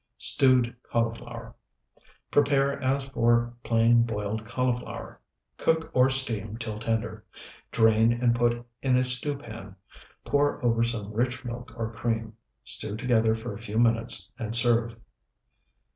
[0.17, 1.53] STEWED CAULIFLOWER
[2.31, 5.19] Prepare as for plain boiled cauliflower;
[5.57, 7.23] cook or steam till tender;
[7.71, 9.75] drain and put in a stew pan;
[10.25, 12.33] pour over some rich milk or cream;
[12.63, 14.97] stew together for a few minutes, and serve.